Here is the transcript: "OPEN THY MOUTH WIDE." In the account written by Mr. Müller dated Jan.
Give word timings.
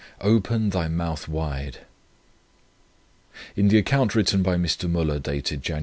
"OPEN 0.21 0.71
THY 0.71 0.87
MOUTH 0.87 1.27
WIDE." 1.29 1.77
In 3.55 3.67
the 3.67 3.77
account 3.77 4.15
written 4.15 4.41
by 4.41 4.55
Mr. 4.55 4.89
Müller 4.91 5.21
dated 5.21 5.61
Jan. 5.61 5.79